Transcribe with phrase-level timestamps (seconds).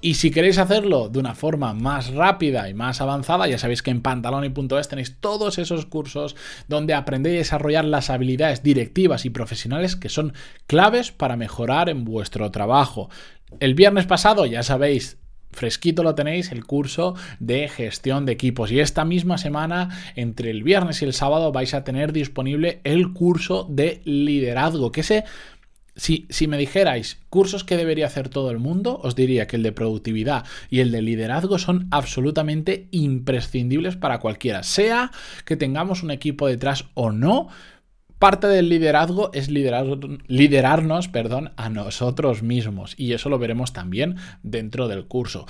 [0.00, 3.90] Y si queréis hacerlo de una forma más rápida y más avanzada, ya sabéis que
[3.90, 6.36] en pantaloni.es tenéis todos esos cursos
[6.68, 10.34] donde aprendéis a desarrollar las habilidades directivas y profesionales que son
[10.66, 13.08] claves para mejorar en vuestro trabajo.
[13.58, 15.18] El viernes pasado, ya sabéis,
[15.56, 20.62] fresquito lo tenéis el curso de gestión de equipos y esta misma semana entre el
[20.62, 25.24] viernes y el sábado vais a tener disponible el curso de liderazgo que sé
[25.96, 29.72] si, me dijerais cursos que debería hacer todo el mundo, os diría que el de
[29.72, 35.10] productividad y el de liderazgo son absolutamente imprescindibles para cualquiera, sea
[35.44, 37.48] que tengamos un equipo detrás o no,
[38.18, 44.88] Parte del liderazgo es liderarnos perdón, a nosotros mismos y eso lo veremos también dentro
[44.88, 45.44] del curso.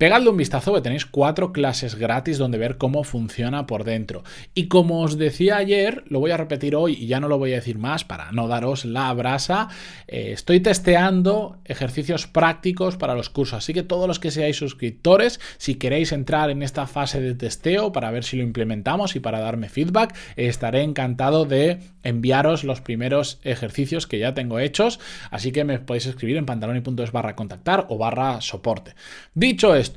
[0.00, 4.24] Pegadle un vistazo que tenéis cuatro clases gratis donde ver cómo funciona por dentro.
[4.54, 7.52] Y como os decía ayer, lo voy a repetir hoy y ya no lo voy
[7.52, 9.68] a decir más para no daros la brasa,
[10.08, 13.58] eh, estoy testeando ejercicios prácticos para los cursos.
[13.58, 17.92] Así que todos los que seáis suscriptores, si queréis entrar en esta fase de testeo
[17.92, 23.38] para ver si lo implementamos y para darme feedback, estaré encantado de enviaros los primeros
[23.44, 24.98] ejercicios que ya tengo hechos.
[25.30, 28.94] Así que me podéis escribir en pantaloni.es barra contactar o barra soporte.
[29.34, 29.89] Dicho esto,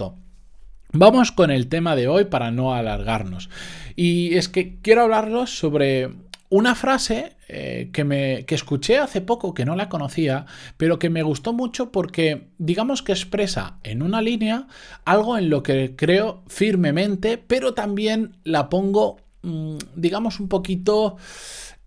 [0.92, 3.50] Vamos con el tema de hoy para no alargarnos.
[3.96, 6.12] Y es que quiero hablaros sobre
[6.50, 10.46] una frase eh, que, me, que escuché hace poco, que no la conocía,
[10.78, 14.68] pero que me gustó mucho porque digamos que expresa en una línea
[15.04, 21.18] algo en lo que creo firmemente, pero también la pongo, mm, digamos, un poquito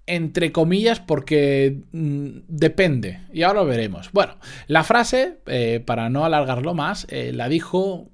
[0.07, 4.11] entre comillas porque mm, depende y ahora lo veremos.
[4.13, 4.37] Bueno,
[4.67, 8.09] la frase, eh, para no alargarlo más, eh, la dijo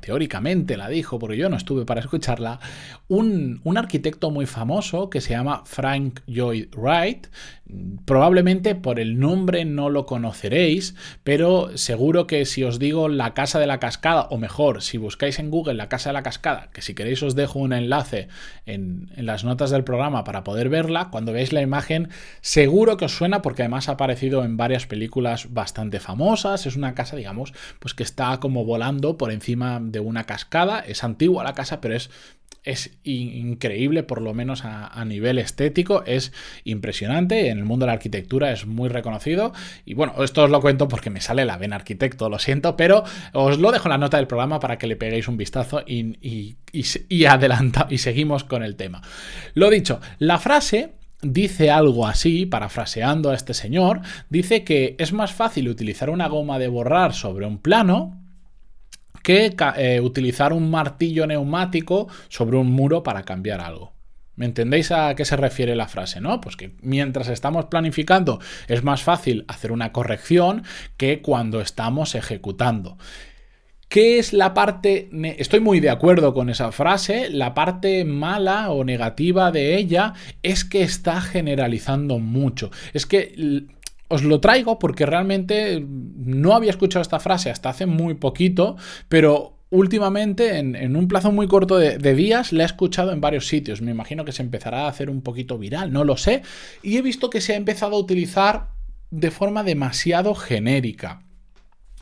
[0.00, 2.60] teóricamente la dijo, porque yo no estuve para escucharla,
[3.08, 7.26] un, arquitecto muy famoso que se llama Frank Lloyd Wright.
[8.04, 13.58] Probablemente por el nombre no lo conoceréis, pero seguro que si os digo la Casa
[13.58, 16.80] de la Cascada, o mejor, si buscáis en Google la Casa de la Cascada, que
[16.80, 18.28] si queréis os dejo un enlace
[18.66, 22.08] en, en las notas del programa para poder verla, cuando veáis la imagen,
[22.40, 26.66] seguro que os suena porque además ha aparecido en varias películas bastante famosas.
[26.66, 30.80] Es una casa, digamos, pues que está como volando por encima de una cascada.
[30.80, 32.10] Es antigua la casa, pero es
[32.66, 36.32] es increíble, por lo menos a, nivel estético, es
[36.64, 37.48] impresionante.
[37.48, 39.52] En el mundo de la arquitectura es muy reconocido.
[39.84, 43.04] Y bueno, esto os lo cuento porque me sale la vena arquitecto, lo siento, pero
[43.32, 46.16] os lo dejo en la nota del programa para que le peguéis un vistazo y,
[46.20, 49.00] y, y seguimos con el tema.
[49.54, 55.32] Lo dicho, la frase dice algo así, parafraseando a este señor, dice que es más
[55.32, 58.25] fácil utilizar una goma de borrar sobre un plano
[59.26, 63.92] que eh, utilizar un martillo neumático sobre un muro para cambiar algo.
[64.36, 66.20] ¿Me entendéis a qué se refiere la frase?
[66.20, 66.40] ¿No?
[66.40, 68.38] Pues que mientras estamos planificando
[68.68, 70.62] es más fácil hacer una corrección
[70.96, 72.98] que cuando estamos ejecutando.
[73.88, 75.10] ¿Qué es la parte...
[75.38, 77.28] Estoy muy de acuerdo con esa frase.
[77.28, 80.14] La parte mala o negativa de ella
[80.44, 82.70] es que está generalizando mucho.
[82.92, 83.66] Es que
[84.08, 88.76] os lo traigo porque realmente no había escuchado esta frase hasta hace muy poquito,
[89.08, 93.82] pero últimamente, en, un plazo muy corto de, días, la he escuchado en varios sitios.
[93.82, 96.42] Me imagino que se empezará a hacer un poquito viral, no lo sé.
[96.82, 98.68] Y he visto que se ha empezado a utilizar
[99.10, 101.22] de forma demasiado genérica.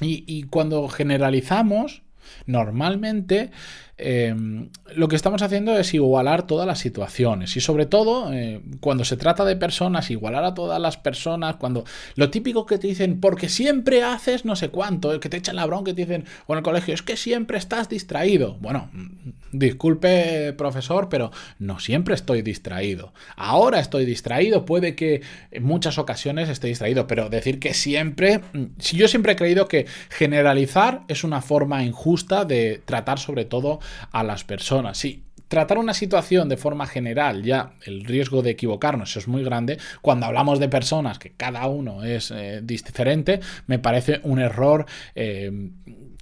[0.00, 2.02] y cuando generalizamos,
[2.46, 3.50] normalmente
[3.96, 9.04] Em, lo que estamos haciendo es igualar todas las situaciones y sobre todo eh, cuando
[9.04, 11.84] se trata de personas, igualar a todas las personas, cuando
[12.16, 15.66] lo típico que te dicen, porque siempre haces no sé cuánto, que te echan la
[15.66, 18.56] bronca y te dicen, o en el colegio, es que siempre estás distraído.
[18.60, 21.30] Bueno, mm, disculpe profesor, pero
[21.60, 23.12] no siempre estoy distraído.
[23.36, 28.64] Ahora estoy distraído, puede que en muchas ocasiones esté distraído, pero decir que siempre, mm,
[28.78, 33.78] si yo siempre he creído que generalizar es una forma injusta de tratar sobre todo
[34.10, 34.98] a las personas.
[34.98, 39.78] Sí, tratar una situación de forma general, ya el riesgo de equivocarnos es muy grande.
[40.02, 44.86] Cuando hablamos de personas, que cada uno es eh, diferente, me parece un error.
[45.14, 45.70] Eh,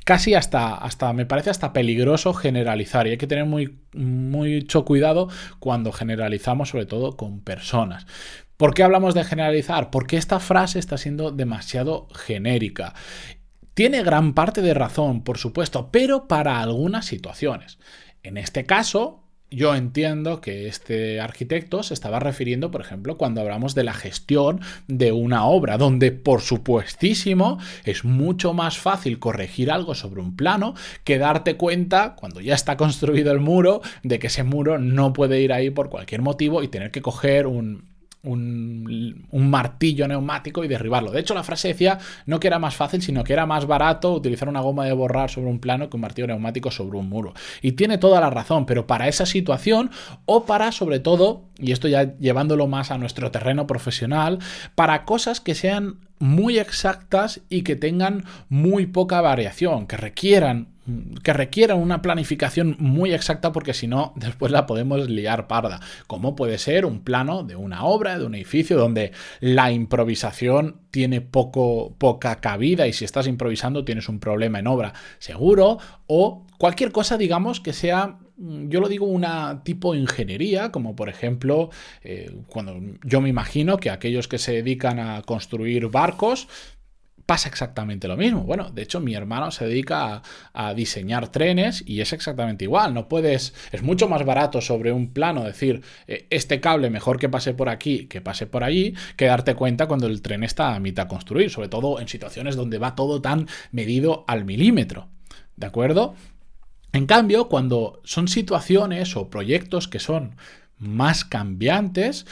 [0.05, 5.29] casi hasta, hasta, me parece hasta peligroso generalizar y hay que tener muy, mucho cuidado
[5.59, 8.06] cuando generalizamos, sobre todo con personas.
[8.56, 9.91] ¿Por qué hablamos de generalizar?
[9.91, 12.94] Porque esta frase está siendo demasiado genérica
[13.74, 17.78] tiene gran parte de razón, por supuesto, pero para algunas situaciones.
[18.22, 19.22] En este caso,
[19.52, 24.60] yo entiendo que este arquitecto se estaba refiriendo, por ejemplo, cuando hablamos de la gestión
[24.88, 30.75] de una obra, donde por supuestísimo es mucho más fácil corregir algo sobre un plano
[31.04, 35.40] que darte cuenta, cuando ya está construido el muro, de que ese muro no puede
[35.42, 37.91] ir ahí por cualquier motivo y tener que coger un,
[38.24, 41.10] un, martillo neumático y derribarlo.
[41.10, 44.12] De hecho, la frase decía no que era más fácil, sino que era más barato
[44.12, 47.34] utilizar una goma de borrar sobre un plano que un martillo neumático sobre un muro.
[47.60, 49.90] Y tiene toda la razón, pero para esa situación
[50.26, 54.38] o para, sobre todo, y esto ya llevándolo más a nuestro terreno profesional,
[54.75, 60.71] para cosas que sean muy exactas y que tengan muy poca variación, que requieran
[61.23, 66.37] que requieran una planificación muy exacta porque si no después la podemos liar parda, como
[66.37, 71.94] puede ser un plano de una obra, de un edificio donde la improvisación tiene poco
[71.99, 77.17] poca cabida y si estás improvisando tienes un problema en obra, seguro, o cualquier cosa
[77.17, 81.70] digamos que sea Mm, yo lo digo una tipo ingeniería, como por ejemplo,
[82.02, 86.49] eh, cuando yo me imagino que aquellos que se dedican a construir barcos,
[87.26, 88.42] pasa exactamente lo mismo.
[88.42, 90.22] Bueno, de hecho mi hermano se dedica
[90.52, 92.94] a, diseñar trenes y es exactamente igual.
[92.94, 97.28] No puedes, es mucho más barato sobre un plano decir, eh, este cable mejor que
[97.28, 100.80] pase por aquí que pase por allí, que darte cuenta cuando el tren está a
[100.80, 105.08] mitad construir, sobre todo en situaciones donde va todo tan medido al milímetro.
[105.56, 106.14] ¿De acuerdo?
[106.92, 110.36] En cambio, cuando son situaciones o proyectos que son
[110.78, 112.26] más cambiantes,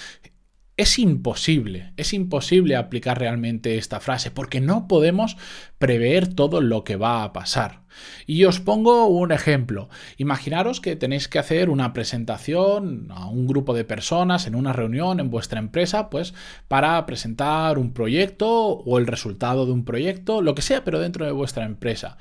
[0.81, 5.37] es imposible, es imposible aplicar realmente esta frase porque no podemos
[5.77, 7.82] prever todo lo que va a pasar.
[8.27, 9.91] Y os pongo un ejemplo.
[10.17, 15.21] Imaginaros que tenéis que hacer una presentación a un grupo de personas en una reunión
[15.21, 16.32] en vuestra empresa, pues
[16.67, 21.27] para presentar un proyecto o el resultado de un proyecto, lo que sea, pero dentro
[21.27, 22.17] de vuestra empresa.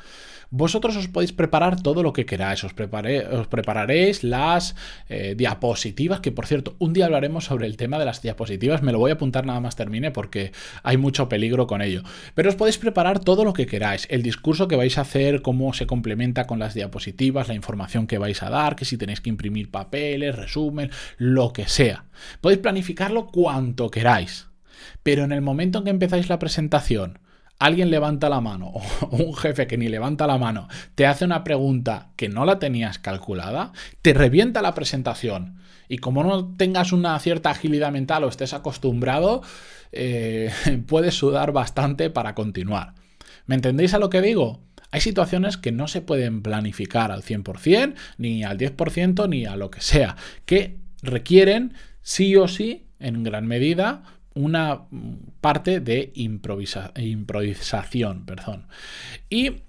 [0.52, 4.76] Vosotros os podéis preparar todo lo que queráis, os, os prepararéis las
[5.08, 8.92] eh, diapositivas, que por cierto, un día hablaremos sobre el tema de las diapositivas, me
[8.92, 10.52] lo voy a apuntar nada más termine porque
[10.82, 12.02] hay mucho peligro con ello.
[12.34, 15.72] Pero os podéis preparar todo lo que queráis, el discurso que vais a hacer, cómo
[15.74, 19.30] se complementa con las diapositivas, la información que vais a dar, que si tenéis que
[19.30, 22.06] imprimir papeles, resumen, lo que sea.
[22.42, 24.48] Podéis planificarlo cuanto queráis.
[25.04, 27.20] Pero en el momento en que empezáis la presentación,
[27.60, 28.68] alguien levanta la mano
[29.02, 32.58] o un jefe que ni levanta la mano te hace una pregunta que no la
[32.58, 35.60] tenías calculada, te revienta la presentación.
[35.88, 39.42] Y como no tengas una cierta agilidad mental o estés acostumbrado,
[39.92, 40.52] eh,
[40.88, 42.94] puedes sudar bastante para continuar.
[43.46, 44.62] ¿Me entendéis a lo que digo?
[44.92, 49.70] Hay situaciones que no se pueden planificar al 100%, ni al 10%, ni a lo
[49.70, 50.16] que sea,
[50.46, 54.04] que requieren sí o sí, en gran medida,
[54.40, 54.84] una
[55.42, 58.26] parte de improvisación.
[58.26, 58.68] Perdón.
[59.30, 59.64] Y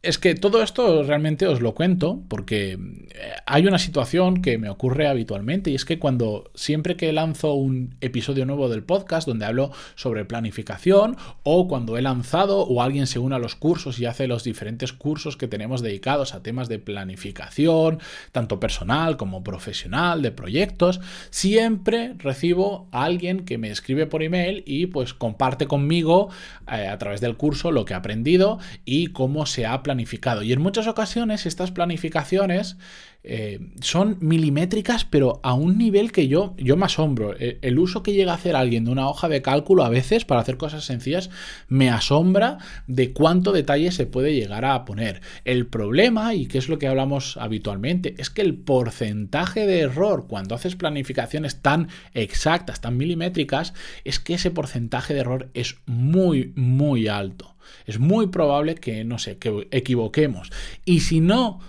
[0.00, 4.70] es que todo esto realmente os lo cuento porque eh, hay una situación que me
[4.70, 9.44] ocurre habitualmente y es que cuando siempre que lanzo un episodio nuevo del podcast donde
[9.44, 14.06] hablo sobre planificación o cuando he lanzado o alguien se une a los cursos y
[14.06, 17.98] hace los diferentes cursos que tenemos dedicados a temas de planificación,
[18.30, 24.62] tanto personal como profesional, de proyectos, siempre recibo a alguien que me escribe por email
[24.64, 26.28] y pues comparte conmigo
[26.70, 30.42] eh, a través del curso lo que ha aprendido y cómo se ha planificado.
[30.42, 32.76] Y en muchas ocasiones estas planificaciones
[33.24, 37.34] eh, son milimétricas, pero a un nivel que yo, yo me asombro.
[37.38, 40.26] E, el, uso que llega a hacer alguien de una hoja de cálculo a veces
[40.26, 41.30] para hacer cosas sencillas
[41.68, 45.22] me asombra de cuánto detalle se puede llegar a poner.
[45.46, 50.26] El problema, y que es lo que hablamos habitualmente, es que el porcentaje de error
[50.28, 53.72] cuando haces planificaciones tan exactas, tan milimétricas,
[54.04, 59.18] es que ese porcentaje de error es muy, muy alto es muy probable que, no
[59.18, 60.50] sé, que equivoquemos.
[60.84, 61.60] Y si no,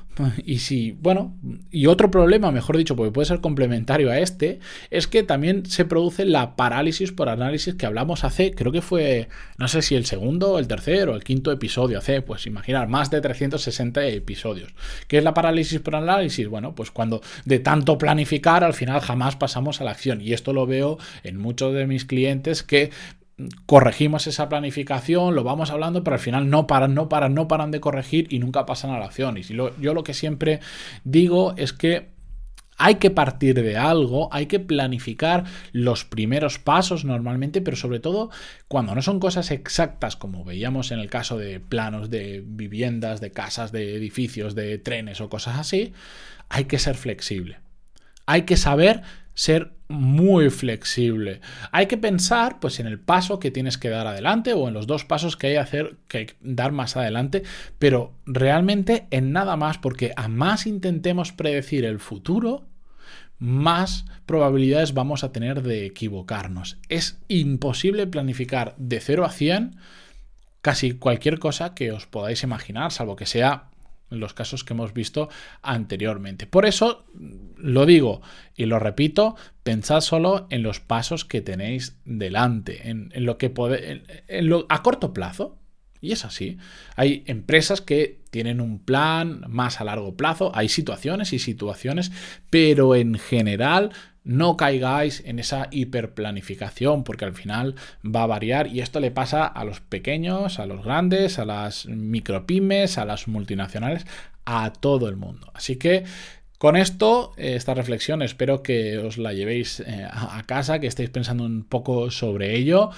[0.45, 1.35] y si, bueno,
[1.71, 5.85] y otro problema, mejor dicho, porque puede ser complementario a este, es que también se
[5.85, 10.05] produce la parálisis por análisis que hablamos hace, creo que fue, no sé si el
[10.05, 14.73] segundo, el tercero, el quinto episodio, hace, pues imaginar, más de 360 episodios.
[15.07, 16.47] ¿Qué es la parálisis por análisis?
[16.47, 20.21] Bueno, pues cuando de tanto planificar al final jamás pasamos a la acción.
[20.21, 22.91] Y esto lo veo en muchos de mis clientes que
[23.65, 27.71] corregimos esa planificación, lo vamos hablando, pero al final no paran, no paran, no paran
[27.71, 29.37] de corregir y nunca pasan a la acción.
[29.37, 30.59] Y yo lo que siempre
[31.03, 32.09] digo es que
[32.81, 35.43] hay que partir de algo, hay que planificar
[35.73, 38.29] los primeros pasos normalmente, pero sobre todo
[38.69, 43.31] cuando no son cosas exactas, como veíamos en el caso de planos de viviendas, de
[43.31, 45.93] casas, de edificios, de trenes o cosas así,
[46.47, 47.59] hay que ser flexible.
[48.25, 49.01] Hay que saber
[49.39, 51.39] ser muy flexible.
[51.71, 54.85] Hay que pensar pues en el paso que tienes que dar adelante o en los
[54.85, 57.43] dos pasos que hay que hacer que dar más adelante,
[57.79, 62.67] pero realmente en nada más porque a más intentemos predecir el futuro,
[63.37, 66.77] más probabilidades vamos a tener de equivocarnos.
[66.89, 69.77] Es imposible planificar de 0 a 100
[70.61, 73.68] casi cualquier cosa que os podáis imaginar, salvo que sea
[74.11, 75.29] en los casos que hemos visto
[75.61, 76.47] anteriormente.
[76.47, 77.05] Por eso
[77.57, 78.21] lo digo
[78.55, 84.01] y lo repito, pensad solo en los pasos que tenéis delante, en, lo que podéis,
[84.69, 85.55] a corto plazo.
[86.01, 86.57] Y es así.
[86.95, 92.13] Hay empresas que tienen un plan más a largo plazo, hay situaciones y situaciones,
[92.49, 93.91] pero en general
[94.23, 99.45] no caigáis en esa hiperplanificación porque al final va a variar y esto le pasa
[99.45, 104.05] a los pequeños, a los grandes, a las micropymes, a las multinacionales,
[104.45, 105.51] a todo el mundo.
[105.53, 106.03] Así que
[106.57, 111.45] con esto, esta reflexión, espero que os la llevéis eh, a casa, que estéis pensando
[111.45, 112.89] un poco sobre ello.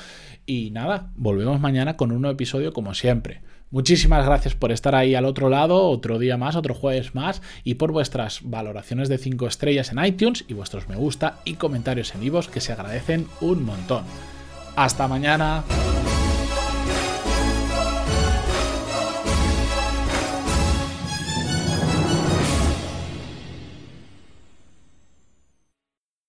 [0.47, 3.41] Y nada, volvemos mañana con un nuevo episodio como siempre.
[3.71, 7.75] Muchísimas gracias por estar ahí al otro lado, otro día más, otro jueves más, y
[7.75, 12.19] por vuestras valoraciones de 5 estrellas en iTunes y vuestros me gusta y comentarios en
[12.19, 14.03] vivos que se agradecen un montón.
[14.75, 15.63] Hasta mañana.